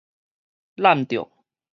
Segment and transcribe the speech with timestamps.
[0.77, 1.29] 攬著